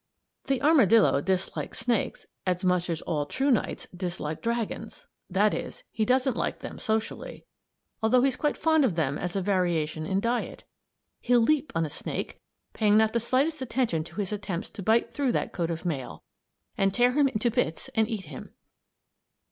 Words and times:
The 0.47 0.63
armadillo 0.63 1.21
dislikes 1.21 1.77
snakes 1.81 2.25
as 2.47 2.63
much 2.63 2.89
as 2.89 3.03
all 3.03 3.27
true 3.27 3.51
knights 3.51 3.85
disliked 3.95 4.41
dragons. 4.41 5.05
That 5.29 5.53
is, 5.53 5.83
he 5.91 6.05
doesn't 6.05 6.35
like 6.35 6.61
them 6.61 6.79
socially; 6.79 7.45
although 8.01 8.23
he's 8.23 8.35
quite 8.35 8.57
fond 8.57 8.83
of 8.83 8.95
them 8.95 9.19
as 9.19 9.35
a 9.35 9.43
variation 9.43 10.07
in 10.07 10.19
diet. 10.19 10.63
He'll 11.19 11.39
leap 11.39 11.71
on 11.75 11.85
a 11.85 11.89
snake, 11.91 12.41
paying 12.73 12.97
not 12.97 13.13
the 13.13 13.19
slightest 13.19 13.61
attention 13.61 14.03
to 14.05 14.15
his 14.15 14.31
attempts 14.33 14.71
to 14.71 14.81
bite 14.81 15.13
through 15.13 15.33
that 15.33 15.53
coat 15.53 15.69
of 15.69 15.85
mail, 15.85 16.23
and 16.75 16.91
tear 16.91 17.11
him 17.11 17.27
into 17.27 17.51
bits 17.51 17.91
and 17.93 18.09
eat 18.09 18.25
him. 18.25 18.55